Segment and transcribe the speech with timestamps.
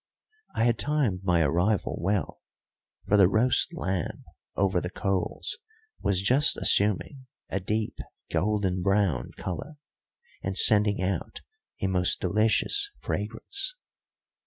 [0.55, 2.41] I had timed my arrival well,
[3.07, 4.23] for the roast lamb
[4.55, 5.59] over the coals
[6.01, 7.99] was just assuming a deep
[8.31, 9.75] golden brown colour,
[10.41, 11.41] and sending out
[11.81, 13.75] a most delicious fragrance.